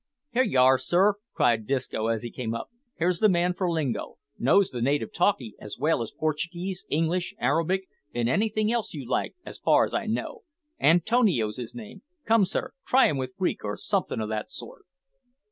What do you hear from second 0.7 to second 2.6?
sir," cried Disco, as he came